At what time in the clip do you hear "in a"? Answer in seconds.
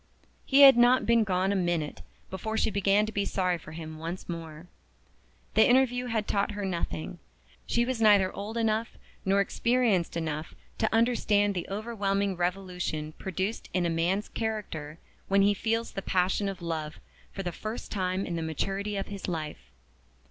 13.75-13.91